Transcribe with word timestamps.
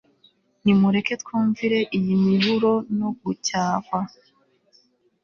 Nimureke 0.63 1.13
twumvire 1.21 1.79
iyi 1.97 2.13
miburo 2.25 2.73
no 2.99 3.09
gucyahwa 3.21 3.99